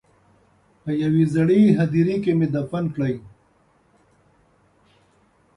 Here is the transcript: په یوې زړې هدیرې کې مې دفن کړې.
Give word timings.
په 0.83 0.91
یوې 1.03 1.23
زړې 1.35 1.61
هدیرې 1.77 2.15
کې 2.23 2.31
مې 2.39 2.47
دفن 2.55 2.85
کړې. 2.95 3.15